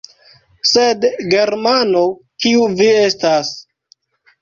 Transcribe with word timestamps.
Sed, 0.69 1.05
Germano, 1.35 2.03
kiu 2.47 2.67
vi 2.83 2.91
estas! 3.07 3.57